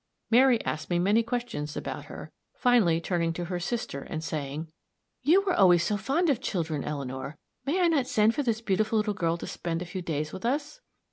[0.31, 4.67] Mary asked me many questions about her, finally turning to her sister, and saying,
[5.21, 7.37] "You were always so fond of children, Eleanor.
[7.67, 10.43] May I not send for this beautiful little girl to spend a few days with
[10.43, 10.81] us?"